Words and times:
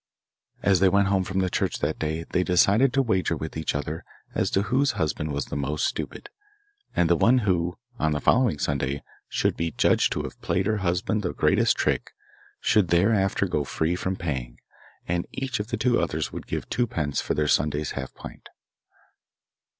As 0.63 0.79
they 0.79 0.89
went 0.89 1.09
home 1.09 1.23
from 1.23 1.41
the 1.41 1.49
church 1.51 1.77
that 1.77 1.99
day 1.99 2.25
they 2.31 2.43
decided 2.43 2.91
to 2.93 3.03
wager 3.03 3.37
with 3.37 3.55
each 3.55 3.75
other 3.75 4.03
as 4.33 4.49
to 4.49 4.63
whose 4.63 4.93
husband 4.93 5.31
was 5.31 5.45
the 5.45 5.55
most 5.55 5.85
stupid, 5.85 6.31
and 6.95 7.07
the 7.07 7.15
one 7.15 7.37
who, 7.45 7.77
on 7.99 8.11
the 8.11 8.19
following 8.19 8.57
Sunday, 8.57 9.03
should 9.29 9.55
be 9.55 9.69
judged 9.69 10.11
to 10.13 10.23
have 10.23 10.41
played 10.41 10.65
her 10.65 10.77
husband 10.77 11.21
the 11.21 11.33
greatest 11.35 11.77
trick 11.77 12.13
should 12.59 12.87
thereafter 12.87 13.45
go 13.45 13.63
free 13.63 13.95
from 13.95 14.15
paying, 14.15 14.57
and 15.07 15.27
each 15.33 15.59
of 15.59 15.67
the 15.67 15.77
two 15.77 16.01
others 16.01 16.31
would 16.31 16.47
give 16.47 16.67
twopence 16.71 17.21
for 17.21 17.35
their 17.35 17.47
Sunday's 17.47 17.91
half 17.91 18.11
pint. 18.15 18.49